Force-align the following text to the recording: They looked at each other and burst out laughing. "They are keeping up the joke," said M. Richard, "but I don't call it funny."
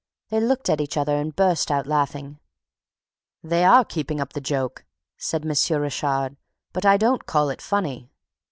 They 0.29 0.39
looked 0.39 0.67
at 0.67 0.81
each 0.81 0.97
other 0.97 1.15
and 1.17 1.35
burst 1.35 1.69
out 1.69 1.85
laughing. 1.85 2.39
"They 3.43 3.63
are 3.63 3.85
keeping 3.85 4.19
up 4.19 4.33
the 4.33 4.41
joke," 4.41 4.83
said 5.15 5.43
M. 5.45 5.51
Richard, 5.83 6.37
"but 6.73 6.87
I 6.87 6.97
don't 6.97 7.27
call 7.27 7.49
it 7.51 7.61
funny." 7.61 8.09